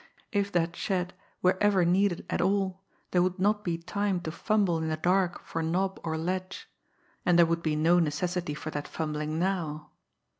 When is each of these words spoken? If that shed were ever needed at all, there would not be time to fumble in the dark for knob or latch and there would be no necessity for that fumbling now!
If 0.31 0.51
that 0.53 0.75
shed 0.75 1.13
were 1.43 1.59
ever 1.61 1.85
needed 1.85 2.25
at 2.27 2.41
all, 2.41 2.81
there 3.11 3.21
would 3.21 3.37
not 3.37 3.63
be 3.63 3.77
time 3.77 4.19
to 4.21 4.31
fumble 4.31 4.79
in 4.79 4.89
the 4.89 4.97
dark 4.97 5.45
for 5.45 5.61
knob 5.61 5.99
or 6.03 6.17
latch 6.17 6.67
and 7.23 7.37
there 7.37 7.45
would 7.45 7.61
be 7.61 7.75
no 7.75 7.99
necessity 7.99 8.55
for 8.55 8.71
that 8.71 8.87
fumbling 8.87 9.37
now! 9.37 9.91